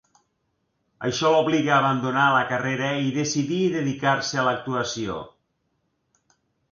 Això 1.09 1.31
l'obligà 1.33 1.73
a 1.75 1.81
abandonar 1.83 2.23
la 2.35 2.41
carrera 2.51 2.89
i 3.09 3.13
decidí 3.17 3.57
dedicar-se 3.75 4.39
a 4.41 4.47
l'actuació. 4.49 5.19